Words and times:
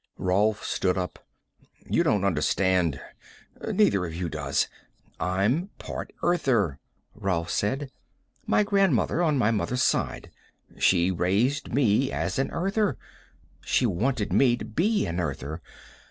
Rolf 0.17 0.63
stood 0.63 0.97
up. 0.97 1.19
"You 1.87 2.01
don't 2.01 2.25
understand. 2.25 2.99
Neither 3.67 4.03
of 4.03 4.15
you 4.15 4.29
does. 4.29 4.67
I'm 5.19 5.67
part 5.77 6.11
Earther," 6.23 6.79
Rolf 7.13 7.51
said. 7.51 7.91
"My 8.47 8.63
grandmother 8.63 9.21
on 9.21 9.37
my 9.37 9.51
mother's 9.51 9.83
side. 9.83 10.31
She 10.79 11.11
raised 11.11 11.71
me 11.71 12.11
as 12.11 12.39
an 12.39 12.49
Earther. 12.49 12.97
She 13.63 13.85
wanted 13.85 14.33
me 14.33 14.57
to 14.57 14.65
be 14.65 15.05
an 15.05 15.19
Earther. 15.19 15.61